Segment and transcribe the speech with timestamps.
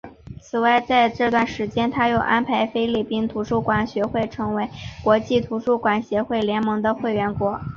[0.41, 0.81] 此外
[1.15, 4.67] 这段期间他又安排菲律宾图书馆学会成为
[5.03, 7.61] 国际图书馆协会联盟的会员国。